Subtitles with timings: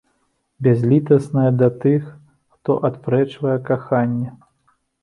[0.67, 2.09] Бязлітасная да тых,
[2.57, 4.37] хто адпрэчвае каханне.